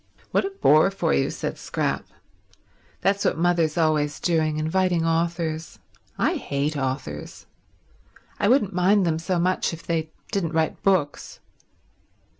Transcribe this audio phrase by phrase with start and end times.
[0.31, 2.07] "What a bore for you," said Scrap.
[3.01, 5.77] "That's what mother's always doing—inviting authors.
[6.17, 7.45] I hate authors.
[8.39, 11.39] I wouldn't mind them so much if they didn't write books.